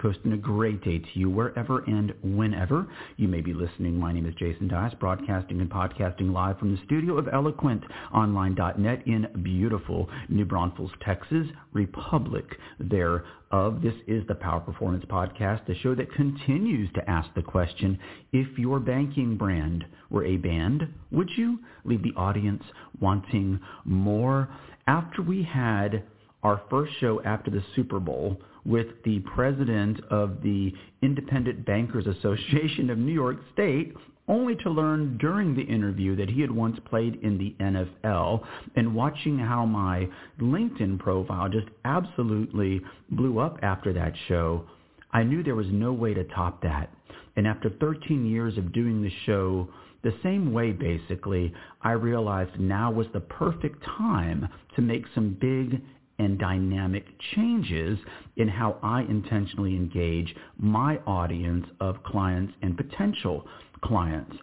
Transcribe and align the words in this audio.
Coast, 0.00 0.20
and 0.22 0.34
a 0.34 0.36
great 0.36 0.84
day 0.84 1.00
to 1.00 1.08
you 1.14 1.28
wherever 1.28 1.80
and 1.80 2.14
whenever 2.22 2.86
you 3.16 3.26
may 3.26 3.40
be 3.40 3.52
listening. 3.52 3.98
My 3.98 4.12
name 4.12 4.24
is 4.24 4.34
Jason 4.36 4.68
Dias, 4.68 4.94
broadcasting 5.00 5.60
and 5.60 5.68
podcasting 5.68 6.32
live 6.32 6.60
from 6.60 6.70
the 6.70 6.80
studio 6.84 7.18
of 7.18 7.24
EloquentOnline.net 7.24 9.02
in 9.08 9.26
beautiful 9.42 10.08
New 10.28 10.44
Braunfels, 10.44 10.92
Texas, 11.04 11.48
Republic 11.72 12.44
thereof. 12.78 13.82
This 13.82 13.94
is 14.06 14.24
the 14.28 14.36
Power 14.36 14.60
Performance 14.60 15.04
Podcast, 15.06 15.66
the 15.66 15.74
show 15.80 15.96
that 15.96 16.12
continues 16.12 16.88
to 16.94 17.10
ask 17.10 17.28
the 17.34 17.42
question, 17.42 17.98
if 18.32 18.56
your 18.56 18.78
banking 18.78 19.36
brand 19.36 19.84
were 20.08 20.24
a 20.24 20.36
band, 20.36 20.86
would 21.10 21.30
you 21.36 21.58
leave 21.84 22.04
the 22.04 22.14
audience 22.16 22.62
wanting 23.00 23.58
more? 23.84 24.48
After 24.86 25.20
we 25.20 25.42
had 25.42 26.04
our 26.46 26.62
first 26.70 26.92
show 27.00 27.20
after 27.24 27.50
the 27.50 27.62
Super 27.74 27.98
Bowl 27.98 28.40
with 28.64 28.86
the 29.04 29.18
president 29.34 29.98
of 30.10 30.40
the 30.44 30.72
Independent 31.02 31.66
Bankers 31.66 32.06
Association 32.06 32.88
of 32.88 32.98
New 32.98 33.12
York 33.12 33.38
State, 33.52 33.92
only 34.28 34.54
to 34.54 34.70
learn 34.70 35.18
during 35.18 35.56
the 35.56 35.62
interview 35.62 36.14
that 36.14 36.30
he 36.30 36.40
had 36.40 36.50
once 36.52 36.78
played 36.88 37.16
in 37.24 37.36
the 37.36 37.56
NFL 37.60 38.46
and 38.76 38.94
watching 38.94 39.36
how 39.36 39.66
my 39.66 40.08
LinkedIn 40.40 41.00
profile 41.00 41.48
just 41.48 41.66
absolutely 41.84 42.80
blew 43.10 43.40
up 43.40 43.58
after 43.62 43.92
that 43.92 44.12
show, 44.28 44.64
I 45.12 45.24
knew 45.24 45.42
there 45.42 45.56
was 45.56 45.66
no 45.70 45.92
way 45.92 46.14
to 46.14 46.22
top 46.24 46.62
that. 46.62 46.92
And 47.34 47.44
after 47.48 47.70
13 47.80 48.24
years 48.24 48.56
of 48.56 48.72
doing 48.72 49.02
the 49.02 49.12
show 49.26 49.68
the 50.04 50.14
same 50.22 50.52
way, 50.52 50.70
basically, 50.70 51.52
I 51.82 51.92
realized 51.92 52.60
now 52.60 52.92
was 52.92 53.08
the 53.12 53.20
perfect 53.20 53.82
time 53.84 54.48
to 54.76 54.82
make 54.82 55.04
some 55.12 55.36
big 55.40 55.82
and 56.18 56.38
dynamic 56.38 57.04
changes 57.34 57.98
in 58.36 58.48
how 58.48 58.78
I 58.82 59.02
intentionally 59.02 59.74
engage 59.74 60.34
my 60.58 60.96
audience 61.06 61.66
of 61.80 62.02
clients 62.04 62.52
and 62.62 62.76
potential 62.76 63.46
clients. 63.82 64.36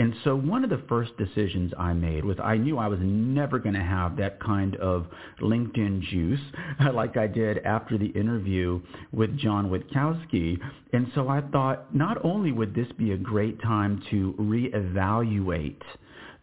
And 0.00 0.14
so 0.22 0.36
one 0.36 0.62
of 0.62 0.70
the 0.70 0.82
first 0.88 1.16
decisions 1.16 1.72
I 1.76 1.92
made 1.92 2.24
was 2.24 2.36
I 2.42 2.56
knew 2.56 2.78
I 2.78 2.86
was 2.86 3.00
never 3.02 3.58
going 3.58 3.74
to 3.74 3.82
have 3.82 4.16
that 4.18 4.40
kind 4.40 4.76
of 4.76 5.06
LinkedIn 5.40 6.02
juice 6.02 6.40
like 6.94 7.16
I 7.16 7.26
did 7.26 7.58
after 7.58 7.98
the 7.98 8.06
interview 8.06 8.80
with 9.12 9.36
John 9.38 9.70
Witkowski. 9.70 10.58
And 10.92 11.08
so 11.14 11.28
I 11.28 11.40
thought 11.52 11.92
not 11.94 12.24
only 12.24 12.52
would 12.52 12.74
this 12.74 12.86
be 12.96 13.12
a 13.12 13.16
great 13.16 13.60
time 13.60 14.00
to 14.10 14.34
reevaluate 14.38 15.82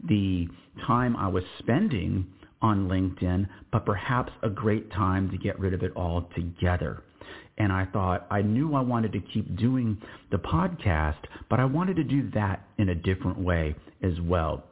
the 0.03 0.49
time 0.85 1.15
I 1.15 1.29
was 1.29 1.43
spending 1.59 2.27
on 2.65 2.87
LinkedIn, 2.87 3.47
but 3.71 3.85
perhaps 3.85 4.33
a 4.41 4.49
great 4.49 4.91
time 4.91 5.29
to 5.29 5.37
get 5.37 5.59
rid 5.59 5.73
of 5.75 5.83
it 5.83 5.91
all 5.95 6.27
together. 6.35 7.03
And 7.59 7.71
I 7.71 7.85
thought 7.85 8.25
I 8.31 8.41
knew 8.41 8.73
I 8.73 8.81
wanted 8.81 9.13
to 9.13 9.19
keep 9.19 9.55
doing 9.55 10.01
the 10.31 10.37
podcast, 10.37 11.19
but 11.47 11.59
I 11.59 11.65
wanted 11.65 11.95
to 11.97 12.03
do 12.03 12.29
that 12.31 12.67
in 12.79 12.89
a 12.89 12.95
different 12.95 13.37
way 13.37 13.75
as 14.01 14.19
well. 14.21 14.63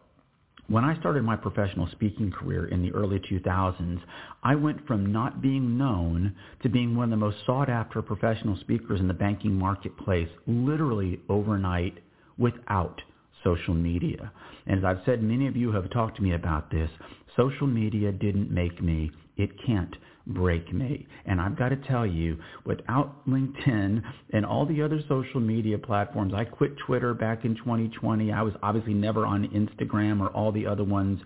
When 0.68 0.84
I 0.84 0.98
started 1.00 1.24
my 1.24 1.36
professional 1.36 1.88
speaking 1.92 2.32
career 2.32 2.66
in 2.66 2.82
the 2.82 2.92
early 2.94 3.20
2000s, 3.20 4.02
I 4.44 4.56
went 4.56 4.88
from 4.88 5.12
not 5.12 5.42
being 5.42 5.78
known 5.78 6.36
to 6.64 6.70
being 6.70 6.96
one 6.96 7.06
of 7.06 7.10
the 7.12 7.26
most 7.26 7.38
sought 7.46 7.70
after 7.70 8.02
professional 8.02 8.58
speakers 8.62 9.00
in 9.00 9.08
the 9.08 9.14
banking 9.14 9.54
marketplace 9.54 10.30
literally 10.48 11.20
overnight 11.30 12.00
without 12.40 13.02
social 13.44 13.74
media. 13.76 14.32
And 14.66 14.80
as 14.80 14.86
I've 14.86 15.06
said, 15.06 15.22
many 15.22 15.48
of 15.48 15.56
you 15.56 15.72
have 15.74 15.92
talked 15.92 16.16
to 16.18 16.24
me 16.24 16.34
about 16.34 16.72
this. 16.72 16.90
Social 17.36 17.68
media 17.68 18.12
didn't 18.12 18.52
make 18.52 18.82
me. 18.82 19.12
It 19.38 19.52
can't 19.66 19.96
break 20.28 20.72
me. 20.74 21.06
And 21.26 21.42
I've 21.42 21.58
got 21.58 21.70
to 21.70 21.76
tell 21.76 22.06
you, 22.06 22.38
without 22.66 23.28
LinkedIn 23.28 24.02
and 24.32 24.46
all 24.46 24.66
the 24.66 24.82
other 24.82 25.02
social 25.10 25.40
media 25.40 25.78
platforms, 25.78 26.34
I 26.34 26.46
quit 26.46 26.78
Twitter 26.86 27.14
back 27.14 27.46
in 27.46 27.56
2020. 27.56 28.32
I 28.32 28.42
was 28.42 28.54
obviously 28.64 28.94
never 28.94 29.26
on 29.26 29.48
Instagram 29.50 30.22
or 30.22 30.28
all 30.30 30.52
the 30.52 30.66
other 30.66 30.84
ones. 30.84 31.20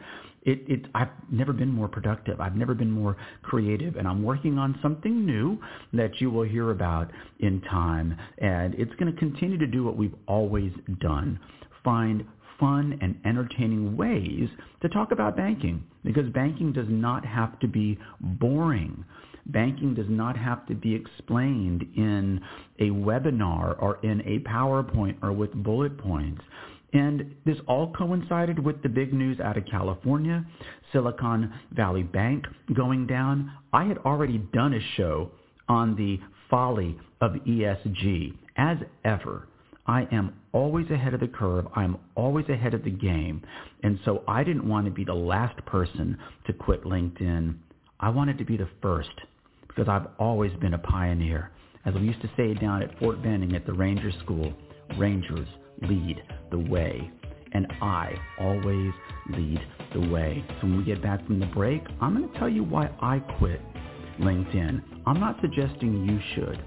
It, 0.43 0.63
it, 0.67 0.85
I've 0.95 1.09
never 1.29 1.51
been 1.51 1.71
more 1.71 1.89
productive. 1.89 2.39
I've 2.39 2.55
never 2.55 2.73
been 2.73 2.91
more 2.91 3.17
creative. 3.43 3.97
And 3.97 4.07
I'm 4.07 4.23
working 4.23 4.57
on 4.57 4.79
something 4.81 5.25
new 5.25 5.59
that 5.93 6.21
you 6.21 6.31
will 6.31 6.47
hear 6.47 6.71
about 6.71 7.11
in 7.39 7.61
time. 7.61 8.17
And 8.37 8.73
it's 8.75 8.93
going 8.95 9.13
to 9.13 9.19
continue 9.19 9.57
to 9.57 9.67
do 9.67 9.83
what 9.83 9.97
we've 9.97 10.15
always 10.25 10.71
done. 10.99 11.39
Find 11.83 12.25
fun 12.59 12.97
and 13.01 13.15
entertaining 13.25 13.95
ways 13.95 14.49
to 14.81 14.89
talk 14.89 15.11
about 15.11 15.35
banking 15.35 15.83
because 16.03 16.29
banking 16.29 16.73
does 16.73 16.87
not 16.89 17.25
have 17.25 17.59
to 17.59 17.67
be 17.67 17.97
boring. 18.19 19.03
Banking 19.47 19.93
does 19.93 20.07
not 20.09 20.37
have 20.37 20.65
to 20.67 20.75
be 20.75 20.93
explained 20.93 21.85
in 21.95 22.41
a 22.79 22.89
webinar 22.89 23.81
or 23.81 23.99
in 24.03 24.21
a 24.21 24.39
PowerPoint 24.39 25.15
or 25.23 25.31
with 25.31 25.53
bullet 25.53 25.97
points. 25.97 26.41
And 26.93 27.35
this 27.45 27.57
all 27.67 27.93
coincided 27.93 28.59
with 28.59 28.81
the 28.81 28.89
big 28.89 29.13
news 29.13 29.39
out 29.39 29.57
of 29.57 29.65
California, 29.65 30.45
Silicon 30.91 31.53
Valley 31.71 32.03
Bank 32.03 32.45
going 32.73 33.07
down. 33.07 33.51
I 33.73 33.85
had 33.85 33.97
already 33.99 34.37
done 34.53 34.73
a 34.73 34.95
show 34.95 35.31
on 35.69 35.95
the 35.95 36.19
folly 36.49 36.97
of 37.21 37.31
ESG 37.33 38.33
as 38.57 38.77
ever. 39.03 39.47
I 39.87 40.05
am 40.11 40.35
always 40.51 40.89
ahead 40.91 41.13
of 41.13 41.21
the 41.21 41.27
curve. 41.27 41.65
I'm 41.75 41.97
always 42.15 42.47
ahead 42.49 42.73
of 42.73 42.83
the 42.83 42.91
game. 42.91 43.41
And 43.83 43.97
so 44.03 44.23
I 44.27 44.43
didn't 44.43 44.67
want 44.67 44.85
to 44.85 44.91
be 44.91 45.05
the 45.05 45.13
last 45.13 45.65
person 45.65 46.17
to 46.45 46.53
quit 46.53 46.83
LinkedIn. 46.83 47.55
I 47.99 48.09
wanted 48.09 48.37
to 48.39 48.45
be 48.45 48.57
the 48.57 48.69
first 48.81 49.09
because 49.67 49.87
I've 49.87 50.07
always 50.19 50.51
been 50.59 50.73
a 50.73 50.79
pioneer. 50.79 51.51
As 51.85 51.93
we 51.93 52.01
used 52.01 52.21
to 52.21 52.29
say 52.35 52.53
down 52.53 52.81
at 52.81 52.99
Fort 52.99 53.23
Benning 53.23 53.55
at 53.55 53.65
the 53.65 53.73
Ranger 53.73 54.11
School, 54.23 54.53
Rangers 54.97 55.47
lead 55.81 56.21
the 56.51 56.59
way. 56.59 57.09
And 57.53 57.65
I 57.81 58.13
always 58.39 58.91
lead 59.29 59.61
the 59.93 60.01
way. 60.09 60.43
So 60.59 60.67
when 60.67 60.77
we 60.79 60.83
get 60.83 61.01
back 61.01 61.25
from 61.25 61.39
the 61.39 61.45
break, 61.47 61.81
I'm 62.01 62.17
going 62.17 62.29
to 62.31 62.39
tell 62.39 62.49
you 62.49 62.63
why 62.63 62.89
I 63.01 63.19
quit 63.39 63.61
LinkedIn. 64.19 64.83
I'm 65.05 65.19
not 65.19 65.37
suggesting 65.41 66.05
you 66.05 66.19
should 66.35 66.61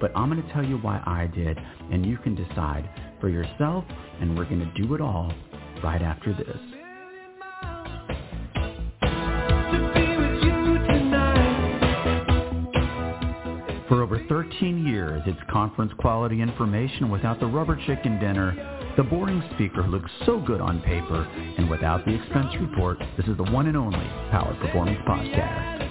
but 0.00 0.16
I'm 0.16 0.30
going 0.30 0.42
to 0.42 0.52
tell 0.52 0.64
you 0.64 0.78
why 0.78 1.02
I 1.06 1.26
did, 1.34 1.58
and 1.90 2.04
you 2.04 2.16
can 2.18 2.34
decide 2.34 2.88
for 3.20 3.28
yourself, 3.28 3.84
and 4.20 4.36
we're 4.36 4.44
going 4.44 4.60
to 4.60 4.82
do 4.82 4.94
it 4.94 5.00
all 5.00 5.32
right 5.82 6.02
after 6.02 6.32
this. 6.34 6.58
For 13.88 14.02
over 14.02 14.20
13 14.28 14.84
years, 14.84 15.22
it's 15.26 15.38
conference 15.48 15.92
quality 15.98 16.42
information 16.42 17.08
without 17.08 17.38
the 17.38 17.46
rubber 17.46 17.78
chicken 17.86 18.18
dinner, 18.18 18.76
the 18.96 19.04
boring 19.04 19.42
speaker 19.54 19.86
looks 19.86 20.10
so 20.24 20.40
good 20.40 20.60
on 20.60 20.80
paper, 20.80 21.22
and 21.58 21.70
without 21.70 22.04
the 22.04 22.14
expense 22.14 22.52
report. 22.60 22.98
This 23.16 23.26
is 23.26 23.36
the 23.36 23.44
one 23.44 23.66
and 23.66 23.76
only 23.76 24.06
Power 24.30 24.56
Performance 24.60 24.98
Podcast. 25.06 25.85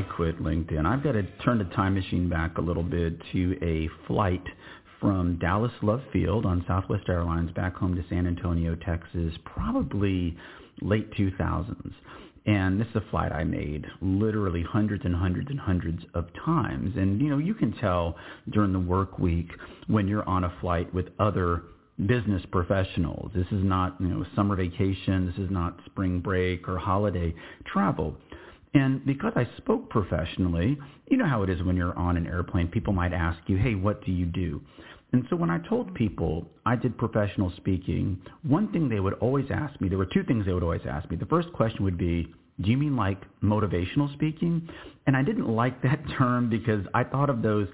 I 0.00 0.02
quit 0.14 0.42
LinkedIn. 0.42 0.86
I've 0.86 1.02
got 1.02 1.12
to 1.12 1.24
turn 1.44 1.58
the 1.58 1.64
time 1.76 1.92
machine 1.92 2.26
back 2.26 2.56
a 2.56 2.60
little 2.62 2.82
bit 2.82 3.20
to 3.32 3.58
a 3.60 3.86
flight 4.06 4.42
from 4.98 5.38
Dallas 5.38 5.72
Love 5.82 6.00
Field 6.10 6.46
on 6.46 6.64
Southwest 6.66 7.04
Airlines 7.06 7.50
back 7.50 7.76
home 7.76 7.94
to 7.96 8.04
San 8.08 8.26
Antonio, 8.26 8.74
Texas, 8.76 9.34
probably 9.44 10.34
late 10.80 11.12
2000s. 11.12 11.92
And 12.46 12.80
this 12.80 12.88
is 12.88 12.96
a 12.96 13.10
flight 13.10 13.30
I 13.30 13.44
made 13.44 13.84
literally 14.00 14.64
hundreds 14.66 15.04
and 15.04 15.14
hundreds 15.14 15.50
and 15.50 15.60
hundreds 15.60 16.02
of 16.14 16.28
times. 16.46 16.94
And, 16.96 17.20
you 17.20 17.28
know, 17.28 17.36
you 17.36 17.52
can 17.52 17.72
tell 17.74 18.16
during 18.48 18.72
the 18.72 18.80
work 18.80 19.18
week 19.18 19.50
when 19.88 20.08
you're 20.08 20.26
on 20.26 20.44
a 20.44 20.54
flight 20.62 20.94
with 20.94 21.08
other 21.18 21.64
business 22.06 22.42
professionals. 22.50 23.30
This 23.34 23.46
is 23.48 23.62
not, 23.62 23.96
you 24.00 24.08
know, 24.08 24.24
summer 24.34 24.56
vacation. 24.56 25.26
This 25.26 25.44
is 25.44 25.50
not 25.50 25.78
spring 25.84 26.20
break 26.20 26.68
or 26.68 26.78
holiday 26.78 27.34
travel. 27.66 28.16
And 28.74 29.04
because 29.04 29.32
I 29.34 29.48
spoke 29.56 29.90
professionally, 29.90 30.78
you 31.08 31.16
know 31.16 31.26
how 31.26 31.42
it 31.42 31.50
is 31.50 31.62
when 31.62 31.76
you're 31.76 31.96
on 31.98 32.16
an 32.16 32.26
airplane. 32.26 32.68
People 32.68 32.92
might 32.92 33.12
ask 33.12 33.38
you, 33.46 33.56
hey, 33.56 33.74
what 33.74 34.04
do 34.04 34.12
you 34.12 34.26
do? 34.26 34.62
And 35.12 35.26
so 35.28 35.36
when 35.36 35.50
I 35.50 35.58
told 35.68 35.92
people 35.94 36.46
I 36.64 36.76
did 36.76 36.96
professional 36.96 37.52
speaking, 37.56 38.20
one 38.42 38.70
thing 38.70 38.88
they 38.88 39.00
would 39.00 39.14
always 39.14 39.46
ask 39.50 39.80
me, 39.80 39.88
there 39.88 39.98
were 39.98 40.06
two 40.06 40.22
things 40.22 40.46
they 40.46 40.52
would 40.52 40.62
always 40.62 40.82
ask 40.88 41.10
me. 41.10 41.16
The 41.16 41.26
first 41.26 41.52
question 41.52 41.82
would 41.84 41.98
be, 41.98 42.32
do 42.60 42.70
you 42.70 42.76
mean 42.76 42.94
like 42.94 43.22
motivational 43.42 44.12
speaking? 44.12 44.68
And 45.06 45.16
I 45.16 45.22
didn't 45.22 45.48
like 45.48 45.82
that 45.82 46.00
term 46.18 46.48
because 46.48 46.84
I 46.94 47.04
thought 47.04 47.30
of 47.30 47.42
those 47.42 47.66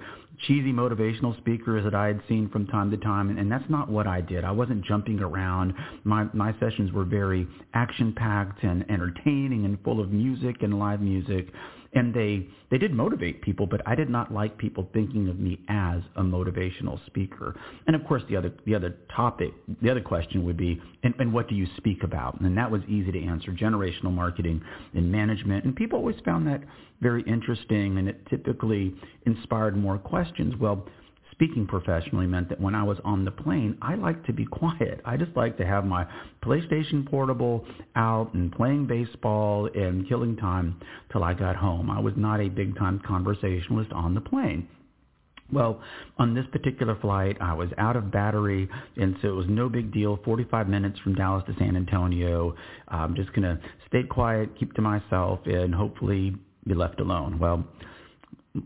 cheesy 0.47 0.73
motivational 0.73 1.37
speakers 1.39 1.85
that 1.85 1.95
I 1.95 2.07
had 2.07 2.21
seen 2.29 2.49
from 2.51 2.67
time 2.67 2.91
to 2.91 2.97
time, 2.97 3.31
and, 3.31 3.39
and 3.39 3.51
that's 3.51 3.69
not 3.69 3.89
what 3.89 4.07
I 4.07 4.21
did. 4.21 4.45
I 4.45 4.51
wasn't 4.51 4.85
jumping 4.85 5.21
around. 5.21 5.75
My 6.05 6.27
my 6.33 6.55
sessions 6.61 6.93
were 6.93 7.05
very 7.05 7.47
action 7.75 8.13
packed 8.13 8.63
and 8.63 8.89
entertaining 8.91 9.65
and 9.65 9.79
full 9.83 10.01
of 10.01 10.11
music 10.11 10.63
and 10.63 10.79
live 10.79 11.01
music 11.01 11.49
and 11.97 12.13
they 12.13 12.47
they 12.71 12.79
did 12.79 12.93
motivate 12.93 13.43
people, 13.43 13.67
but 13.67 13.81
I 13.87 13.95
did 13.95 14.11
not 14.11 14.33
like 14.33 14.59
people 14.59 14.89
thinking 14.93 15.29
of 15.29 15.39
me 15.39 15.61
as 15.69 16.03
a 16.17 16.23
motivational 16.23 17.05
speaker. 17.07 17.55
And 17.87 17.95
of 17.95 18.05
course, 18.07 18.23
the 18.29 18.37
other 18.37 18.53
the 18.67 18.75
other 18.75 18.97
topic, 19.15 19.53
the 19.81 19.91
other 19.91 20.01
question 20.01 20.45
would 20.45 20.57
be, 20.57 20.81
and, 21.03 21.15
and 21.19 21.33
what 21.33 21.49
do 21.49 21.55
you 21.55 21.67
speak 21.77 22.03
about? 22.03 22.41
And 22.41 22.57
that 22.57 22.71
was 22.71 22.83
easy 22.89 23.13
to 23.13 23.25
answer: 23.25 23.51
generational 23.53 24.13
marketing 24.13 24.61
and 24.95 25.11
management. 25.11 25.65
And 25.65 25.75
people 25.75 25.99
always 25.99 26.17
found 26.25 26.47
that 26.49 26.63
very 27.01 27.23
interesting, 27.23 27.99
and 27.99 28.09
it 28.09 28.27
typically 28.29 28.95
inspired 29.27 29.77
more 29.77 29.99
questions. 29.99 30.55
Well 30.59 30.87
speaking 31.37 31.67
professionally 31.67 32.27
meant 32.27 32.49
that 32.49 32.59
when 32.59 32.75
I 32.75 32.83
was 32.83 32.97
on 33.05 33.25
the 33.25 33.31
plane, 33.31 33.77
I 33.83 33.95
like 33.95 34.25
to 34.25 34.33
be 34.33 34.47
quiet. 34.47 35.03
I 35.05 35.19
just 35.19 35.37
like 35.37 35.59
to 35.59 35.67
have 35.67 35.85
my 35.85 36.07
PlayStation 36.43 37.07
Portable 37.09 37.65
out 37.95 38.33
and 38.33 38.51
playing 38.51 38.87
baseball 38.87 39.69
and 39.75 40.09
killing 40.09 40.37
time 40.37 40.81
till 41.13 41.23
I 41.23 41.35
got 41.35 41.55
home. 41.55 41.91
I 41.91 42.01
was 42.01 42.15
not 42.17 42.41
a 42.41 42.49
big 42.49 42.77
time 42.79 43.03
conversationalist 43.07 43.93
on 43.93 44.15
the 44.15 44.21
plane. 44.23 44.67
Well, 45.53 45.81
on 46.19 46.35
this 46.35 46.47
particular 46.51 46.97
flight, 47.01 47.37
I 47.41 47.53
was 47.53 47.69
out 47.79 47.97
of 47.97 48.11
battery, 48.11 48.69
and 48.97 49.17
so 49.23 49.29
it 49.29 49.35
was 49.35 49.47
no 49.49 49.69
big 49.69 49.93
deal. 49.93 50.19
45 50.25 50.69
minutes 50.69 50.99
from 51.01 51.15
Dallas 51.15 51.45
to 51.47 51.55
San 51.57 51.77
Antonio. 51.77 52.57
I'm 52.89 53.15
just 53.15 53.33
going 53.33 53.43
to 53.43 53.61
stay 53.87 54.03
quiet, 54.03 54.59
keep 54.59 54.73
to 54.75 54.83
myself, 54.83 55.39
and 55.45 55.73
hopefully 55.73 56.35
be 56.67 56.75
left 56.75 57.01
alone. 57.01 57.39
Well, 57.39 57.65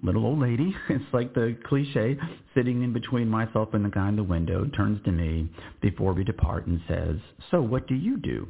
little 0.03 0.25
old 0.25 0.41
lady, 0.41 0.75
it's 0.89 1.05
like 1.13 1.35
the 1.35 1.57
cliche, 1.67 2.17
sitting 2.55 2.83
in 2.83 2.93
between 2.93 3.29
myself 3.29 3.71
and 3.75 3.85
the 3.85 3.89
guy 3.89 4.09
in 4.09 4.17
the 4.17 4.25
window, 4.25 4.65
turns 4.77 5.03
to 5.05 5.13
me 5.13 5.49
before 5.81 6.13
we 6.13 6.25
depart 6.25 6.67
and 6.67 6.81
says, 6.89 7.17
so 7.51 7.61
what 7.61 7.87
do 7.87 7.95
you 7.95 8.17
do? 8.17 8.49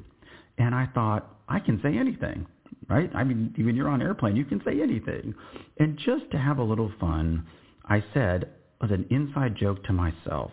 And 0.59 0.75
I 0.75 0.87
thought, 0.95 1.37
I 1.49 1.59
can 1.59 1.81
say 1.83 1.97
anything, 1.97 2.47
right? 2.89 3.11
I 3.15 3.25
mean, 3.25 3.55
when 3.57 3.75
you're 3.75 3.89
on 3.89 4.03
airplane, 4.03 4.37
you 4.37 4.45
can 4.45 4.63
say 4.65 4.81
anything. 4.81 5.35
And 5.79 5.99
just 5.99 6.31
to 6.33 6.39
have 6.39 6.59
a 6.59 6.63
little 6.63 6.93
fun, 7.01 7.47
I 7.87 8.05
said, 8.15 8.51
as 8.83 8.91
an 8.91 9.07
inside 9.11 9.57
joke 9.57 9.83
to 9.85 9.93
myself, 9.93 10.53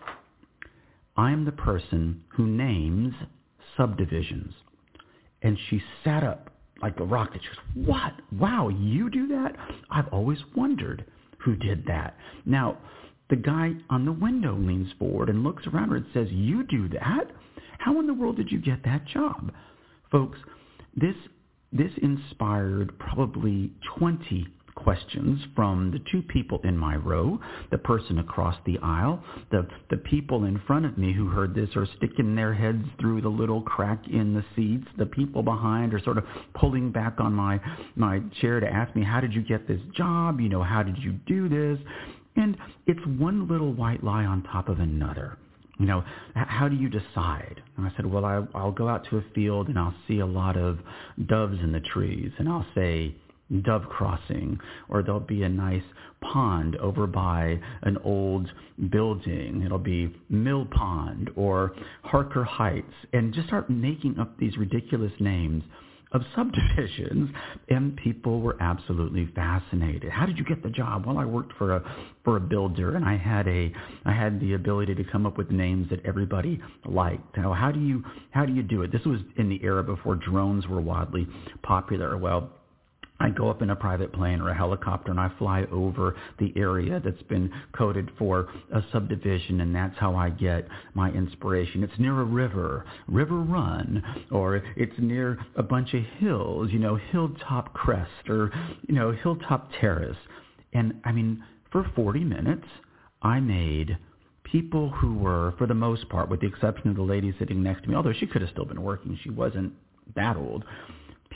I 1.16 1.32
am 1.32 1.46
the 1.46 1.52
person 1.52 2.24
who 2.30 2.48
names 2.48 3.14
subdivisions. 3.76 4.54
And 5.42 5.58
she 5.70 5.82
sat 6.04 6.24
up 6.24 6.50
like 6.82 7.00
a 7.00 7.04
rocket. 7.04 7.42
She 7.42 7.50
goes, 7.50 7.88
what? 7.88 8.14
Wow, 8.40 8.70
you 8.70 9.10
do 9.10 9.28
that? 9.30 9.56
I've 9.90 10.08
always 10.10 10.40
wondered 10.56 11.06
who 11.40 11.56
did 11.56 11.86
that. 11.88 12.16
Now, 12.46 12.78
the 13.30 13.36
guy 13.36 13.74
on 13.90 14.06
the 14.06 14.12
window 14.12 14.56
leans 14.56 14.92
forward 14.98 15.30
and 15.30 15.44
looks 15.44 15.68
around 15.68 15.90
her 15.90 15.98
and 15.98 16.06
says, 16.14 16.28
you 16.32 16.64
do 16.64 16.88
that? 16.90 17.32
How 17.80 18.00
in 18.00 18.08
the 18.08 18.14
world 18.14 18.38
did 18.38 18.52
you 18.52 18.60
get 18.60 18.84
that 18.86 19.06
job? 19.06 19.52
Folks, 20.12 20.40
this, 20.96 21.16
this 21.72 21.92
inspired 22.02 22.98
probably 23.00 23.72
20 23.98 24.48
questions 24.88 25.42
from 25.54 25.92
the 25.92 26.00
two 26.10 26.22
people 26.22 26.62
in 26.63 26.78
my 26.78 26.95
row, 26.95 27.38
the 27.72 27.78
person 27.78 28.19
across 28.19 28.56
the 28.66 28.78
aisle, 28.81 29.22
the, 29.51 29.68
the 29.89 29.98
people 29.98 30.45
in 30.45 30.57
front 30.66 30.86
of 30.86 30.98
me 30.98 31.12
who 31.12 31.28
heard 31.28 31.54
this 31.54 31.68
are 31.75 31.86
sticking 31.98 32.34
their 32.36 32.54
heads 32.54 32.86
through 32.98 33.19
the 33.19 33.28
little 33.28 33.62
crack 33.62 34.01
in 34.07 34.34
the 34.34 34.45
seats. 34.56 34.88
The 34.98 35.06
people 35.06 35.44
behind 35.44 35.94
are 35.94 36.00
sort 36.00 36.18
of 36.18 36.24
pulling 36.54 36.89
back 36.94 37.16
on 37.19 37.34
my, 37.34 37.60
my 37.98 38.22
chair 38.39 38.62
to 38.62 38.66
ask 38.66 38.95
me, 38.95 39.04
how 39.04 39.19
did 39.19 39.34
you 39.34 39.42
get 39.42 39.68
this 39.68 39.81
job? 39.94 40.39
You 40.39 40.48
know, 40.48 40.63
how 40.63 40.84
did 40.84 40.98
you 41.00 41.19
do 41.28 41.50
this? 41.50 41.86
And 42.38 42.56
it's 42.86 43.06
one 43.19 43.45
little 43.50 43.74
white 43.74 44.06
lie 44.06 44.24
on 44.24 44.42
top 44.44 44.69
of 44.69 44.80
another 44.80 45.38
you 45.80 45.86
know, 45.86 46.04
how 46.33 46.68
do 46.68 46.75
you 46.75 46.90
decide? 46.90 47.62
And 47.78 47.86
I 47.86 47.92
said, 47.95 48.07
well, 48.07 48.25
I, 48.25 48.44
I'll 48.56 48.72
go 48.72 48.88
out 48.88 49.06
to 49.12 49.18
a 49.18 49.24
field 49.36 49.68
and 49.68 49.78
I'll 49.78 49.94
see 50.07 50.22
a 50.22 50.25
lot 50.25 50.57
of 50.57 50.80
doves 51.28 51.60
in 51.62 51.72
the 51.72 51.81
trees, 51.81 52.31
and 52.40 52.50
I'll 52.50 52.66
say, 52.74 53.13
dove 53.64 53.84
crossing, 53.90 54.60
or 54.90 55.04
there'll 55.04 55.20
be 55.20 55.44
a 55.44 55.50
nice 55.50 55.84
pond 56.22 56.76
over 56.78 57.08
by 57.08 57.60
an 57.84 57.98
old 58.04 58.50
building. 58.90 59.64
It'll 59.66 59.78
be 59.78 60.16
Mill 60.30 60.66
Pond 60.66 61.30
or 61.36 61.74
Harker 62.04 62.44
Heights, 62.44 62.94
and 63.14 63.34
just 63.34 63.48
start 63.48 63.70
making 63.70 64.20
up 64.20 64.38
these 64.38 64.58
ridiculous 64.58 65.14
names 65.20 65.64
of 66.14 66.22
subdivisions 66.36 67.30
and 67.70 67.96
people 67.98 68.42
were 68.42 68.56
absolutely 68.62 69.30
fascinated. 69.36 70.10
How 70.10 70.26
did 70.26 70.38
you 70.38 70.46
get 70.46 70.64
the 70.64 70.70
job? 70.70 71.06
Well, 71.06 71.18
I 71.18 71.26
worked 71.26 71.54
for 71.58 71.76
a 71.76 72.08
for 72.24 72.38
a 72.38 72.40
builder 72.40 72.96
and 72.96 73.06
I 73.06 73.18
had 73.18 73.48
a 73.48 73.72
I 74.06 74.14
had 74.14 74.40
the 74.40 74.54
ability 74.54 74.96
to 74.96 75.04
come 75.04 75.26
up 75.26 75.38
with 75.38 75.52
names 75.52 75.90
that 75.90 76.06
everybody 76.06 76.60
liked. 76.86 77.38
Now, 77.38 77.54
how 77.54 77.72
do 77.72 77.80
you 77.80 78.04
how 78.32 78.46
do 78.46 78.54
you 78.54 78.64
do 78.64 78.84
it? 78.84 78.92
This 78.92 79.04
was 79.06 79.20
in 79.38 79.50
the 79.50 79.60
era 79.64 79.84
before 79.84 80.16
drones 80.16 80.68
were 80.68 80.82
wildly 80.82 81.28
popular. 81.64 82.18
Well, 82.18 82.52
I 83.19 83.30
go 83.30 83.50
up 83.50 83.62
in 83.62 83.72
a 83.72 83.75
private 83.75 84.14
plane 84.14 84.42
or 84.42 84.50
a 84.50 84.56
helicopter 84.56 85.12
and 85.12 85.19
I 85.19 85.31
fly 85.38 85.66
over 85.72 86.16
the 86.40 86.54
area 86.56 87.02
that's 87.04 87.22
been 87.24 87.52
coded 87.75 88.12
for 88.18 88.50
a 88.72 88.81
subdivision 88.92 89.62
and 89.62 89.74
that's 89.75 89.98
how 89.98 90.16
I 90.16 90.30
get 90.30 90.68
my 90.94 91.10
inspiration. 91.12 91.84
It's 91.84 91.98
near 91.98 92.22
a 92.22 92.25
river, 92.25 92.86
River 93.08 93.40
Run, 93.40 94.04
or 94.31 94.58
it's 94.75 94.94
near 95.00 95.40
a 95.56 95.64
bunch 95.64 95.94
of 95.94 96.04
hills, 96.19 96.69
you 96.72 96.80
know, 96.80 96.96
Hilltop 96.96 97.74
Crest 97.74 98.30
or, 98.30 98.52
you 98.88 98.96
know, 98.96 99.12
Hilltop 99.12 99.69
Terrace. 99.80 100.18
And 100.74 100.94
I 101.04 101.12
mean, 101.12 101.44
for 101.72 101.90
40 101.96 102.24
minutes, 102.24 102.68
I 103.22 103.40
made 103.40 103.98
people 104.44 104.90
who 104.90 105.16
were, 105.16 105.54
for 105.58 105.68
the 105.68 105.74
most 105.74 106.08
part, 106.10 106.30
with 106.30 106.42
the 106.42 106.48
exception 106.48 106.90
of 106.90 106.96
the 106.96 107.02
lady 107.02 107.34
sitting 107.40 107.62
next 107.64 107.84
to 107.84 107.90
me, 107.90 107.96
although 107.96 108.14
she 108.14 108.28
could 108.28 108.42
have 108.42 108.52
still 108.52 108.66
been 108.66 108.81
working, 108.81 109.18
she 109.24 109.30
wasn't 109.30 109.74
that 110.16 110.38
old, 110.38 110.64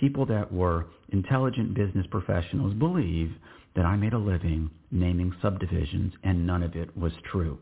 people 0.02 0.26
that 0.26 0.52
were 0.52 0.88
intelligent 1.10 1.76
business 1.76 2.08
professionals 2.10 2.74
believe 2.74 3.32
that 3.76 3.86
I 3.86 3.96
made 3.96 4.14
a 4.14 4.18
living 4.18 4.70
naming 4.90 5.32
subdivisions 5.42 6.14
and 6.24 6.46
none 6.46 6.64
of 6.64 6.76
it 6.76 6.98
was 6.98 7.14
true. 7.32 7.58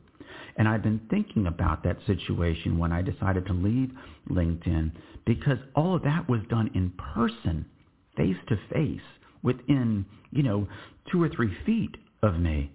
And 0.56 0.68
I've 0.68 0.82
been 0.82 1.02
thinking 1.10 1.48
about 1.48 1.84
that 1.84 1.98
situation 2.08 2.80
when 2.80 2.92
I 2.92 3.02
decided 3.02 3.46
to 3.46 3.54
leave 3.54 3.92
LinkedIn 4.30 4.92
because 5.26 5.58
all 5.76 5.96
of 5.96 6.04
that 6.04 6.28
was 6.30 6.40
done 6.50 6.72
in 6.74 6.92
person, 7.14 7.66
face 8.16 8.38
to 8.48 8.58
face, 8.74 9.02
within, 9.44 10.06
you 10.32 10.44
know, 10.44 10.68
two 11.12 11.22
or 11.22 11.30
three 11.30 11.56
feet 11.66 11.96
of 12.24 12.40
me. 12.40 12.72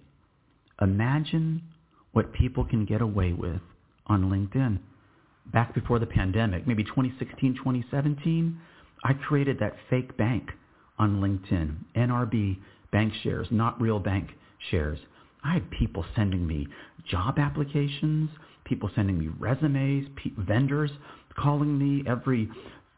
Imagine 0.80 1.62
what 2.12 2.32
people 2.32 2.64
can 2.64 2.84
get 2.84 3.00
away 3.00 3.32
with 3.32 3.60
on 4.06 4.24
LinkedIn. 4.24 4.78
Back 5.52 5.74
before 5.74 5.98
the 5.98 6.06
pandemic, 6.06 6.66
maybe 6.66 6.84
2016, 6.84 7.54
2017, 7.56 8.60
I 9.04 9.12
created 9.12 9.58
that 9.58 9.76
fake 9.90 10.16
bank 10.16 10.50
on 10.98 11.20
LinkedIn, 11.20 11.76
NRB 11.94 12.56
bank 12.90 13.12
shares, 13.22 13.46
not 13.50 13.78
real 13.78 13.98
bank 13.98 14.30
shares. 14.70 14.98
I 15.44 15.52
had 15.52 15.70
people 15.70 16.06
sending 16.16 16.46
me 16.46 16.66
job 17.10 17.38
applications, 17.38 18.30
people 18.64 18.90
sending 18.94 19.18
me 19.18 19.28
resumes, 19.38 20.08
vendors 20.38 20.90
calling 21.36 21.78
me, 21.78 22.02
every 22.06 22.48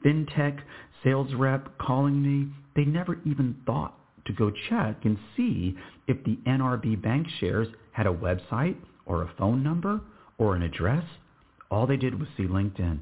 fintech 0.04 0.60
sales 1.02 1.34
rep 1.34 1.76
calling 1.78 2.22
me. 2.22 2.52
They 2.76 2.84
never 2.84 3.18
even 3.24 3.56
thought 3.66 3.98
to 4.26 4.32
go 4.32 4.52
check 4.68 5.04
and 5.04 5.18
see 5.36 5.74
if 6.06 6.22
the 6.24 6.38
NRB 6.46 7.02
bank 7.02 7.26
shares 7.40 7.66
had 7.90 8.06
a 8.06 8.12
website 8.12 8.76
or 9.06 9.22
a 9.22 9.32
phone 9.36 9.64
number 9.64 10.00
or 10.38 10.54
an 10.54 10.62
address. 10.62 11.04
All 11.68 11.86
they 11.86 11.96
did 11.96 12.20
was 12.20 12.28
see 12.36 12.44
LinkedIn 12.44 13.00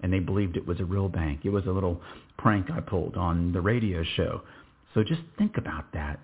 and 0.00 0.12
they 0.12 0.18
believed 0.18 0.56
it 0.56 0.66
was 0.66 0.80
a 0.80 0.84
real 0.84 1.08
bank. 1.08 1.40
It 1.44 1.50
was 1.50 1.66
a 1.66 1.70
little 1.70 2.00
prank 2.38 2.70
I 2.70 2.80
pulled 2.80 3.16
on 3.16 3.52
the 3.52 3.60
radio 3.60 4.02
show. 4.16 4.42
So 4.94 5.02
just 5.02 5.22
think 5.38 5.56
about 5.56 5.92
that. 5.92 6.20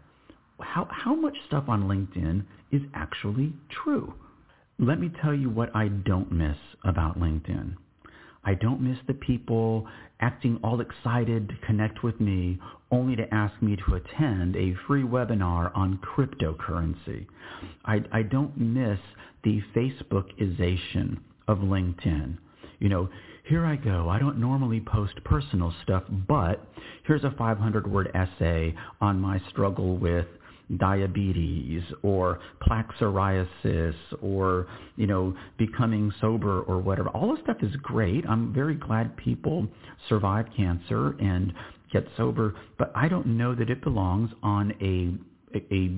How, 0.61 0.87
how 0.91 1.15
much 1.15 1.37
stuff 1.47 1.65
on 1.69 1.85
LinkedIn 1.85 2.45
is 2.71 2.83
actually 2.95 3.53
true? 3.85 4.15
Let 4.79 5.01
me 5.01 5.11
tell 5.23 5.35
you 5.35 5.51
what 5.51 5.75
I 5.75 5.89
don't 5.89 6.33
miss 6.33 6.57
about 6.85 7.19
LinkedIn. 7.19 7.75
I 8.45 8.55
don't 8.55 8.81
miss 8.81 8.99
the 9.07 9.15
people 9.15 9.87
acting 10.21 10.59
all 10.65 10.81
excited 10.81 11.49
to 11.49 11.67
connect 11.67 12.03
with 12.03 12.21
me 12.21 12.59
only 12.91 13.17
to 13.17 13.35
ask 13.35 13.61
me 13.63 13.77
to 13.77 13.95
attend 13.95 14.57
a 14.57 14.75
free 14.87 15.03
webinar 15.03 15.71
on 15.77 15.99
cryptocurrency. 15.99 17.27
I, 17.85 18.03
I 18.13 18.23
don't 18.23 18.57
miss 18.57 18.99
the 19.45 19.61
Facebookization 19.75 21.19
of 21.49 21.59
LinkedIn. 21.59 22.37
You 22.79 22.89
know, 22.89 23.09
here 23.45 23.67
I 23.67 23.77
go. 23.77 24.09
I 24.09 24.19
don't 24.19 24.39
normally 24.39 24.81
post 24.81 25.15
personal 25.25 25.75
stuff, 25.83 26.05
but 26.29 26.65
here's 27.07 27.25
a 27.25 27.33
500 27.37 27.91
word 27.91 28.11
essay 28.15 28.75
on 29.01 29.21
my 29.21 29.41
struggle 29.51 29.97
with 29.97 30.27
diabetes 30.79 31.83
or 32.03 32.41
plaque 32.63 32.89
psoriasis 32.99 33.95
or, 34.23 34.67
you 34.97 35.07
know, 35.07 35.37
becoming 35.59 36.13
sober 36.21 36.61
or 36.63 36.79
whatever. 36.79 37.09
All 37.11 37.35
this 37.35 37.43
stuff 37.43 37.59
is 37.63 37.75
great. 37.83 38.25
I'm 38.29 38.55
very 38.55 38.77
glad 38.77 39.17
people 39.17 39.67
survive 40.09 40.47
cancer 40.57 41.17
and 41.19 41.53
get 41.93 42.07
sober, 42.17 42.55
but 42.79 42.93
I 42.95 43.09
don't 43.09 43.27
know 43.27 43.55
that 43.55 43.69
it 43.69 43.83
belongs 43.83 44.31
on 44.43 44.73
a, 44.81 45.59
a 45.75 45.91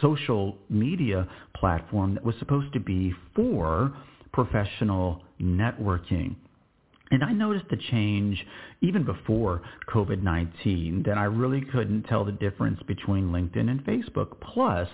social 0.00 0.58
media 0.68 1.28
platform 1.54 2.14
that 2.14 2.24
was 2.24 2.34
supposed 2.38 2.72
to 2.72 2.80
be 2.80 3.14
for 3.34 3.94
professional 4.32 5.22
networking. 5.40 6.36
And 7.10 7.24
I 7.24 7.32
noticed 7.32 7.66
a 7.70 7.76
change 7.90 8.44
even 8.80 9.04
before 9.04 9.62
COVID-19 9.88 11.06
that 11.06 11.16
I 11.16 11.24
really 11.24 11.62
couldn't 11.72 12.04
tell 12.04 12.24
the 12.24 12.32
difference 12.32 12.80
between 12.86 13.30
LinkedIn 13.30 13.70
and 13.70 13.84
Facebook. 13.84 14.40
Plus, 14.40 14.88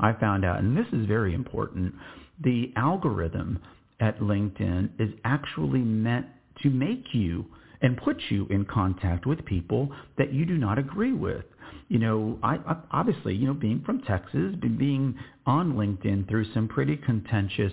I 0.00 0.12
found 0.14 0.44
out, 0.44 0.58
and 0.58 0.76
this 0.76 0.86
is 0.92 1.06
very 1.06 1.34
important, 1.34 1.94
the 2.42 2.72
algorithm 2.76 3.60
at 4.00 4.18
LinkedIn 4.18 4.90
is 4.98 5.10
actually 5.24 5.80
meant 5.80 6.26
to 6.62 6.70
make 6.70 7.04
you 7.12 7.46
and 7.82 7.96
put 7.96 8.16
you 8.28 8.46
in 8.50 8.64
contact 8.64 9.26
with 9.26 9.44
people 9.44 9.90
that 10.18 10.32
you 10.32 10.44
do 10.44 10.56
not 10.56 10.78
agree 10.78 11.12
with. 11.12 11.44
You 11.88 11.98
know, 11.98 12.38
I, 12.42 12.56
I 12.56 12.76
obviously, 12.90 13.34
you 13.34 13.46
know, 13.46 13.54
being 13.54 13.82
from 13.84 14.02
Texas, 14.02 14.54
being 14.60 15.18
on 15.46 15.74
LinkedIn 15.74 16.28
through 16.28 16.52
some 16.52 16.68
pretty 16.68 16.96
contentious 16.96 17.72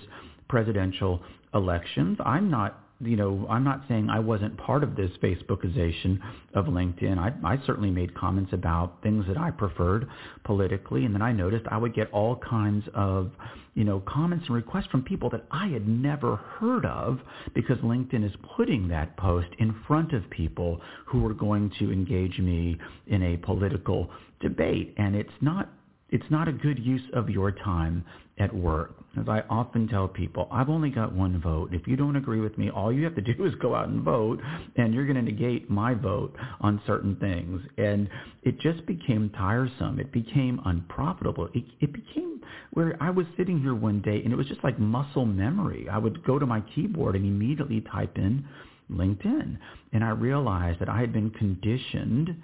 presidential 0.50 1.22
elections, 1.54 2.18
I'm 2.25 2.50
not 2.50 2.87
you 3.00 3.16
know, 3.16 3.46
I'm 3.50 3.63
not 3.63 3.84
saying 3.88 4.10
I 4.10 4.20
wasn't 4.20 4.58
part 4.58 4.84
of 4.84 4.96
this 4.96 5.12
Facebookization 5.22 6.20
of 6.56 6.66
LinkedIn. 6.66 7.18
I, 7.18 7.32
I 7.48 7.62
certainly 7.68 7.92
made 7.92 8.16
comments 8.16 8.54
about 8.54 9.04
things 9.04 9.25
that 9.27 9.38
I 9.38 9.51
preferred 9.51 10.08
politically, 10.46 11.06
and 11.06 11.13
then 11.13 11.22
I 11.22 11.32
noticed 11.32 11.66
I 11.70 11.77
would 11.77 11.94
get 11.94 12.12
all 12.12 12.38
kinds 12.38 12.86
of, 12.96 13.32
you 13.75 13.84
know, 13.84 14.01
comments 14.08 14.46
and 14.48 14.56
requests 14.56 14.88
from 14.88 15.04
people 15.04 15.30
that 15.30 15.46
I 15.51 15.68
had 15.68 15.88
never 15.88 16.38
heard 16.38 16.86
of 16.86 17.20
because 17.54 17.77
LinkedIn 17.80 18.25
is 18.25 18.34
putting 18.56 18.88
that 18.88 19.16
post 19.18 19.50
in 19.60 19.75
front 19.86 20.13
of 20.13 20.27
people 20.32 20.82
who 21.06 21.25
are 21.27 21.36
going 21.36 21.72
to 21.77 21.92
engage 21.92 22.39
me 22.39 22.80
in 23.06 23.22
a 23.22 23.38
political 23.38 24.10
debate, 24.39 24.96
and 24.98 25.16
it's 25.16 25.30
not 25.42 25.70
it's 26.10 26.30
not 26.30 26.48
a 26.48 26.54
good 26.54 26.80
use 26.80 27.02
of 27.14 27.30
your 27.30 27.52
time 27.52 28.04
at 28.40 28.54
work. 28.54 28.96
As 29.20 29.28
I 29.28 29.42
often 29.50 29.88
tell 29.88 30.08
people, 30.08 30.48
I've 30.52 30.70
only 30.70 30.90
got 30.90 31.12
one 31.12 31.42
vote. 31.42 31.74
If 31.74 31.88
you 31.88 31.96
don't 31.96 32.16
agree 32.16 32.40
with 32.40 32.58
me, 32.58 32.70
all 32.70 32.94
you 32.94 33.04
have 33.04 33.16
to 33.16 33.22
do 33.34 33.46
is 33.46 33.54
go 33.56 33.76
out 33.76 33.90
and 33.90 34.04
vote, 34.04 34.40
and 34.76 34.94
you're 34.94 35.06
going 35.06 35.16
to 35.16 35.22
negate 35.22 35.70
my 35.70 35.94
vote 35.94 36.36
on 36.62 36.82
certain 36.86 37.16
things. 37.18 37.62
And 37.78 38.10
it 38.44 38.60
just 38.60 38.86
became 38.86 39.30
tiresome. 39.32 40.00
It 40.00 40.12
became 40.12 40.62
unprofitable. 40.66 41.50
It, 41.54 41.64
it 41.82 41.92
became 41.92 42.42
where 42.72 42.96
I 43.02 43.10
was 43.10 43.26
sitting 43.38 43.60
here 43.60 43.76
one 43.76 44.02
day, 44.02 44.22
and 44.24 44.32
it 44.32 44.36
was 44.36 44.48
just 44.48 44.64
like 44.64 44.80
muscle 44.80 45.26
memory. 45.26 45.88
I 45.90 45.98
would 45.98 46.24
go 46.24 46.38
to 46.38 46.46
my 46.46 46.62
keyboard 46.76 47.16
and 47.16 47.26
immediately 47.26 47.82
type 47.92 48.18
in 48.18 48.46
LinkedIn. 48.92 49.58
And 49.94 50.04
I 50.04 50.10
realized 50.10 50.80
that 50.80 50.90
I 50.90 51.00
had 51.00 51.12
been 51.12 51.32
conditioned 51.32 52.36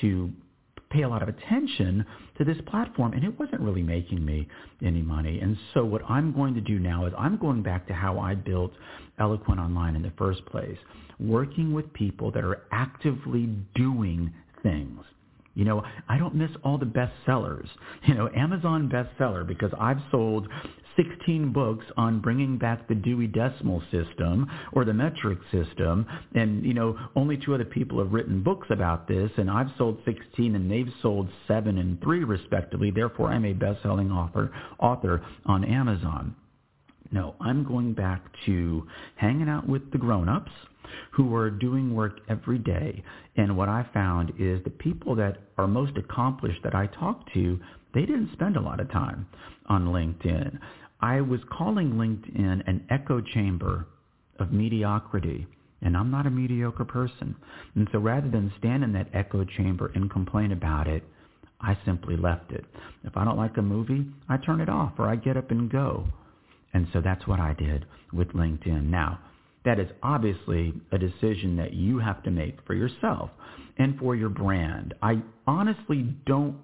to 0.00 0.30
pay 0.90 1.02
a 1.02 1.08
lot 1.08 1.22
of 1.22 1.28
attention 1.28 2.04
to 2.36 2.44
this 2.44 2.56
platform 2.66 3.12
and 3.12 3.24
it 3.24 3.38
wasn't 3.38 3.60
really 3.60 3.82
making 3.82 4.24
me 4.24 4.48
any 4.84 5.02
money. 5.02 5.40
And 5.40 5.56
so 5.72 5.84
what 5.84 6.02
I'm 6.08 6.32
going 6.32 6.54
to 6.54 6.60
do 6.60 6.78
now 6.78 7.06
is 7.06 7.12
I'm 7.16 7.36
going 7.38 7.62
back 7.62 7.86
to 7.86 7.94
how 7.94 8.18
I 8.18 8.34
built 8.34 8.72
Eloquent 9.18 9.60
Online 9.60 9.96
in 9.96 10.02
the 10.02 10.12
first 10.18 10.44
place, 10.46 10.78
working 11.18 11.72
with 11.72 11.92
people 11.92 12.30
that 12.32 12.44
are 12.44 12.62
actively 12.72 13.46
doing 13.74 14.32
things. 14.62 15.00
You 15.60 15.66
know, 15.66 15.84
I 16.08 16.16
don't 16.16 16.34
miss 16.34 16.50
all 16.64 16.78
the 16.78 16.86
bestsellers. 16.86 17.68
You 18.06 18.14
know, 18.14 18.30
Amazon 18.34 18.88
bestseller 18.88 19.46
because 19.46 19.70
I've 19.78 19.98
sold 20.10 20.48
16 20.96 21.52
books 21.52 21.84
on 21.98 22.22
bringing 22.22 22.56
back 22.56 22.88
the 22.88 22.94
Dewey 22.94 23.26
Decimal 23.26 23.82
System 23.90 24.50
or 24.72 24.86
the 24.86 24.94
metric 24.94 25.38
system. 25.52 26.06
And, 26.34 26.64
you 26.64 26.72
know, 26.72 26.96
only 27.14 27.36
two 27.36 27.52
other 27.52 27.66
people 27.66 27.98
have 27.98 28.10
written 28.10 28.42
books 28.42 28.68
about 28.70 29.06
this, 29.06 29.30
and 29.36 29.50
I've 29.50 29.68
sold 29.76 29.98
16 30.06 30.54
and 30.54 30.70
they've 30.70 30.88
sold 31.02 31.28
7 31.46 31.76
and 31.76 32.00
3 32.00 32.24
respectively. 32.24 32.90
Therefore, 32.90 33.28
I'm 33.28 33.44
a 33.44 33.52
best-selling 33.52 34.10
author, 34.10 34.50
author 34.78 35.22
on 35.44 35.62
Amazon. 35.62 36.34
No, 37.12 37.34
I'm 37.38 37.64
going 37.64 37.92
back 37.92 38.22
to 38.46 38.86
hanging 39.16 39.50
out 39.50 39.68
with 39.68 39.92
the 39.92 39.98
grown-ups 39.98 40.52
who 41.12 41.34
are 41.34 41.50
doing 41.50 41.94
work 41.94 42.20
every 42.28 42.58
day. 42.58 43.02
And 43.36 43.56
what 43.56 43.68
I 43.68 43.86
found 43.92 44.32
is 44.38 44.62
the 44.64 44.70
people 44.70 45.14
that 45.16 45.38
are 45.58 45.66
most 45.66 45.96
accomplished 45.96 46.62
that 46.64 46.74
I 46.74 46.86
talk 46.86 47.32
to, 47.34 47.58
they 47.94 48.02
didn't 48.02 48.32
spend 48.32 48.56
a 48.56 48.60
lot 48.60 48.80
of 48.80 48.90
time 48.90 49.26
on 49.66 49.86
LinkedIn. 49.86 50.58
I 51.00 51.20
was 51.20 51.40
calling 51.50 51.92
LinkedIn 51.92 52.68
an 52.68 52.86
echo 52.90 53.20
chamber 53.20 53.86
of 54.38 54.52
mediocrity. 54.52 55.46
And 55.82 55.96
I'm 55.96 56.10
not 56.10 56.26
a 56.26 56.30
mediocre 56.30 56.84
person. 56.84 57.34
And 57.74 57.88
so 57.90 57.98
rather 57.98 58.28
than 58.30 58.52
stand 58.58 58.84
in 58.84 58.92
that 58.92 59.08
echo 59.14 59.44
chamber 59.44 59.90
and 59.94 60.10
complain 60.10 60.52
about 60.52 60.86
it, 60.86 61.02
I 61.60 61.76
simply 61.84 62.16
left 62.16 62.52
it. 62.52 62.64
If 63.04 63.16
I 63.16 63.24
don't 63.24 63.36
like 63.36 63.56
a 63.56 63.62
movie, 63.62 64.06
I 64.28 64.36
turn 64.38 64.60
it 64.60 64.68
off 64.68 64.92
or 64.98 65.08
I 65.08 65.16
get 65.16 65.36
up 65.36 65.50
and 65.50 65.70
go. 65.70 66.06
And 66.72 66.86
so 66.92 67.00
that's 67.00 67.26
what 67.26 67.40
I 67.40 67.54
did 67.54 67.86
with 68.12 68.28
LinkedIn. 68.28 68.84
Now, 68.84 69.18
that 69.64 69.78
is 69.78 69.88
obviously 70.02 70.72
a 70.92 70.98
decision 70.98 71.56
that 71.56 71.74
you 71.74 71.98
have 71.98 72.22
to 72.22 72.30
make 72.30 72.58
for 72.66 72.74
yourself 72.74 73.30
and 73.78 73.98
for 73.98 74.16
your 74.16 74.28
brand. 74.28 74.94
I 75.02 75.22
honestly 75.46 76.14
don't 76.26 76.56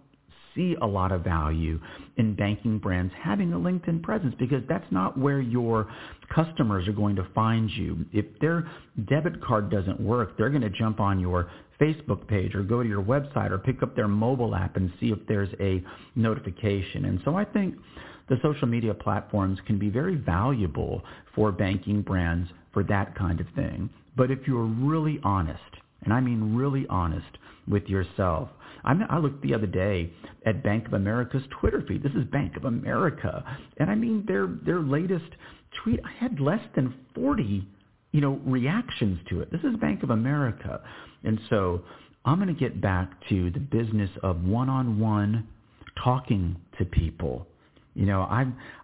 see 0.55 0.75
a 0.81 0.87
lot 0.87 1.13
of 1.13 1.23
value 1.23 1.79
in 2.17 2.35
banking 2.35 2.79
brands 2.79 3.13
having 3.23 3.53
a 3.53 3.57
LinkedIn 3.59 4.03
presence 4.03 4.35
because 4.39 4.63
that's 4.69 4.91
not 4.91 5.19
where 5.19 5.41
your 5.41 5.87
customers 6.35 6.89
are 6.89 6.93
going 6.93 7.15
to 7.17 7.29
find 7.35 7.71
you. 7.71 8.07
If 8.13 8.25
their 8.41 8.69
debit 9.09 9.43
card 9.45 9.71
doesn't 9.71 10.01
work, 10.01 10.39
they're 10.39 10.51
going 10.51 10.63
to 10.63 10.71
jump 10.71 10.99
on 10.99 11.21
your 11.21 11.51
Facebook 11.81 12.27
page 12.27 12.55
or 12.55 12.63
go 12.63 12.83
to 12.83 12.89
your 12.89 13.03
website 13.03 13.51
or 13.51 13.59
pick 13.59 13.83
up 13.83 13.95
their 13.95 14.09
mobile 14.09 14.55
app 14.55 14.77
and 14.77 14.93
see 14.99 15.11
if 15.11 15.19
there's 15.29 15.51
a 15.61 15.83
notification. 16.15 17.07
And 17.07 17.21
so 17.25 17.35
I 17.37 17.45
think 17.45 17.75
the 18.29 18.39
social 18.43 18.67
media 18.67 18.95
platforms 18.95 19.59
can 19.67 19.79
be 19.79 19.91
very 19.91 20.17
valuable 20.17 21.03
for 21.35 21.53
banking 21.53 22.03
brands 22.03 22.51
for 22.73 22.83
that 22.85 23.15
kind 23.15 23.41
of 23.41 23.47
thing. 23.55 23.91
But 24.17 24.31
if 24.31 24.41
you're 24.47 24.65
really 24.65 25.21
honest, 25.23 25.61
and 26.03 26.13
I 26.13 26.21
mean 26.21 26.55
really 26.57 26.87
honest 26.89 27.39
with 27.69 27.85
yourself, 27.87 28.49
I 28.85 29.19
looked 29.19 29.43
the 29.43 29.53
other 29.53 29.67
day 29.67 30.13
at 30.45 30.63
Bank 30.63 30.87
of 30.87 30.93
America's 30.93 31.43
Twitter 31.61 31.83
feed. 31.89 32.05
This 32.05 32.13
is 32.13 32.25
Bank 32.31 32.57
of 32.57 32.67
America, 32.67 33.45
and 33.79 33.91
I 33.91 33.97
mean 33.97 34.25
their 34.29 34.47
their 34.65 34.81
latest 34.81 35.27
tweet. 35.83 35.99
I 36.05 36.13
had 36.23 36.39
less 36.39 36.61
than 36.77 36.95
40, 37.15 37.67
you 38.13 38.21
know, 38.21 38.41
reactions 38.45 39.19
to 39.31 39.41
it. 39.41 39.51
This 39.51 39.63
is 39.63 39.75
Bank 39.81 40.05
of 40.05 40.11
America, 40.11 40.81
and 41.27 41.39
so 41.51 41.83
I'm 42.25 42.37
going 42.41 42.53
to 42.53 42.59
get 42.59 42.81
back 42.81 43.11
to 43.29 43.51
the 43.51 43.61
business 43.61 44.11
of 44.23 44.43
one-on-one 44.45 45.47
talking 46.03 46.57
to 46.79 46.85
people. 46.85 47.47
You 47.95 48.07
know, 48.07 48.23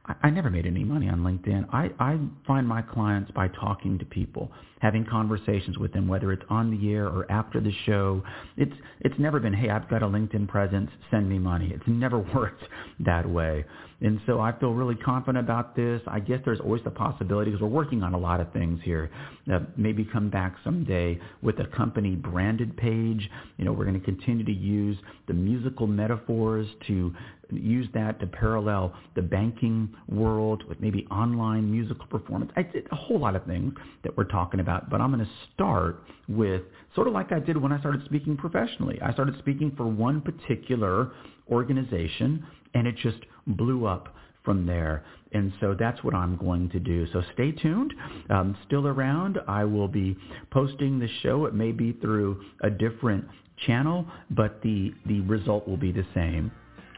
I 0.04 0.30
never 0.30 0.50
made 0.50 0.66
any 0.66 0.82
money 0.82 1.08
on 1.08 1.20
LinkedIn. 1.20 1.68
I, 1.72 1.90
I 2.00 2.18
find 2.44 2.66
my 2.66 2.82
clients 2.82 3.30
by 3.30 3.46
talking 3.46 4.00
to 4.00 4.04
people, 4.04 4.50
having 4.80 5.06
conversations 5.06 5.78
with 5.78 5.92
them, 5.92 6.08
whether 6.08 6.32
it's 6.32 6.42
on 6.50 6.76
the 6.76 6.92
air 6.92 7.06
or 7.06 7.30
after 7.30 7.60
the 7.60 7.70
show. 7.86 8.20
It's 8.56 8.72
it's 9.02 9.14
never 9.20 9.38
been, 9.38 9.52
hey, 9.52 9.70
I've 9.70 9.88
got 9.88 10.02
a 10.02 10.06
LinkedIn 10.06 10.48
presence, 10.48 10.90
send 11.12 11.28
me 11.28 11.38
money. 11.38 11.70
It's 11.72 11.86
never 11.86 12.18
worked 12.34 12.64
that 13.00 13.28
way. 13.28 13.64
And 14.00 14.20
so 14.26 14.40
I 14.40 14.50
feel 14.58 14.72
really 14.72 14.96
confident 14.96 15.44
about 15.44 15.76
this. 15.76 16.02
I 16.08 16.18
guess 16.18 16.40
there's 16.44 16.58
always 16.58 16.82
the 16.82 16.90
possibility 16.90 17.52
because 17.52 17.62
we're 17.62 17.68
working 17.68 18.02
on 18.02 18.14
a 18.14 18.18
lot 18.18 18.40
of 18.40 18.52
things 18.52 18.80
here. 18.82 19.08
Uh, 19.52 19.60
maybe 19.76 20.04
come 20.04 20.28
back 20.28 20.56
someday 20.64 21.20
with 21.42 21.60
a 21.60 21.66
company 21.76 22.16
branded 22.16 22.76
page. 22.76 23.30
You 23.56 23.64
know, 23.64 23.72
we're 23.72 23.84
going 23.84 24.00
to 24.00 24.04
continue 24.04 24.44
to 24.44 24.52
use 24.52 24.98
the 25.28 25.34
musical 25.34 25.86
metaphors 25.86 26.66
to 26.88 27.14
use 27.52 27.86
that 27.94 28.18
to 28.20 28.26
parallel 28.26 28.94
the 29.14 29.22
banking 29.22 29.91
world 30.08 30.64
with 30.68 30.80
maybe 30.80 31.06
online 31.10 31.70
musical 31.70 32.06
performance. 32.06 32.50
I 32.56 32.62
did 32.62 32.86
a 32.90 32.96
whole 32.96 33.18
lot 33.20 33.36
of 33.36 33.44
things 33.44 33.74
that 34.04 34.16
we're 34.16 34.24
talking 34.24 34.60
about, 34.60 34.90
but 34.90 35.00
I'm 35.00 35.12
going 35.12 35.24
to 35.24 35.30
start 35.54 36.02
with 36.28 36.62
sort 36.94 37.06
of 37.08 37.12
like 37.12 37.32
I 37.32 37.40
did 37.40 37.56
when 37.56 37.72
I 37.72 37.80
started 37.80 38.04
speaking 38.04 38.36
professionally. 38.36 38.98
I 39.02 39.12
started 39.12 39.36
speaking 39.38 39.72
for 39.76 39.86
one 39.86 40.20
particular 40.20 41.12
organization 41.50 42.46
and 42.74 42.86
it 42.86 42.96
just 43.02 43.18
blew 43.46 43.86
up 43.86 44.14
from 44.44 44.66
there. 44.66 45.04
And 45.32 45.52
so 45.60 45.74
that's 45.78 46.02
what 46.04 46.14
I'm 46.14 46.36
going 46.36 46.68
to 46.70 46.80
do. 46.80 47.06
So 47.12 47.22
stay 47.34 47.52
tuned. 47.52 47.94
Um, 48.28 48.56
still 48.66 48.86
around. 48.86 49.38
I 49.48 49.64
will 49.64 49.88
be 49.88 50.16
posting 50.50 50.98
the 50.98 51.08
show. 51.22 51.46
It 51.46 51.54
may 51.54 51.72
be 51.72 51.92
through 51.92 52.42
a 52.60 52.70
different 52.70 53.24
channel, 53.66 54.06
but 54.30 54.60
the, 54.62 54.92
the 55.06 55.20
result 55.20 55.66
will 55.66 55.76
be 55.76 55.92
the 55.92 56.06
same. 56.14 56.50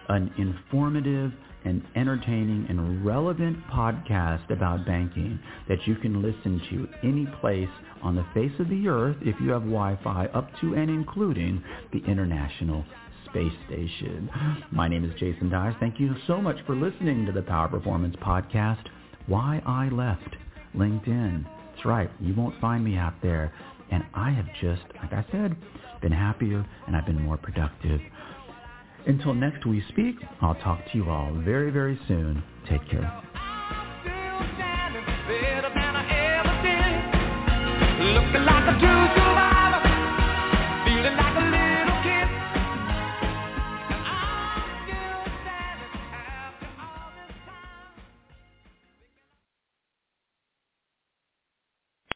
An 0.08 0.32
informative 0.38 1.32
and 1.64 1.82
entertaining 1.96 2.66
and 2.68 3.04
relevant 3.04 3.58
podcast 3.68 4.50
about 4.50 4.86
banking 4.86 5.38
that 5.68 5.86
you 5.86 5.94
can 5.96 6.22
listen 6.22 6.60
to 6.70 6.88
any 7.06 7.26
place 7.40 7.68
on 8.02 8.14
the 8.14 8.26
face 8.34 8.52
of 8.58 8.68
the 8.68 8.86
earth 8.86 9.16
if 9.22 9.34
you 9.40 9.50
have 9.50 9.62
Wi-Fi 9.62 10.26
up 10.26 10.48
to 10.60 10.74
and 10.74 10.90
including 10.90 11.62
the 11.92 12.02
International 12.06 12.84
Space 13.30 13.52
Station. 13.66 14.30
My 14.70 14.88
name 14.88 15.04
is 15.04 15.12
Jason 15.18 15.48
Dyes. 15.50 15.74
Thank 15.80 15.98
you 15.98 16.14
so 16.26 16.40
much 16.40 16.56
for 16.66 16.76
listening 16.76 17.26
to 17.26 17.32
the 17.32 17.42
Power 17.42 17.68
Performance 17.68 18.14
Podcast, 18.16 18.84
Why 19.26 19.62
I 19.66 19.88
Left 19.88 20.36
LinkedIn. 20.76 21.44
That's 21.72 21.84
right. 21.84 22.10
You 22.20 22.34
won't 22.34 22.60
find 22.60 22.84
me 22.84 22.96
out 22.96 23.14
there. 23.22 23.52
And 23.90 24.04
I 24.14 24.30
have 24.30 24.46
just, 24.60 24.82
like 25.02 25.12
I 25.12 25.24
said, 25.32 25.56
been 26.00 26.12
happier 26.12 26.64
and 26.86 26.96
I've 26.96 27.06
been 27.06 27.22
more 27.22 27.36
productive. 27.36 28.00
Until 29.06 29.34
next 29.34 29.66
we 29.66 29.84
speak, 29.90 30.16
I'll 30.40 30.54
talk 30.56 30.84
to 30.90 30.98
you 30.98 31.10
all 31.10 31.32
very, 31.44 31.70
very 31.70 31.98
soon. 32.08 32.42
Take 32.68 32.88
care. 32.90 33.20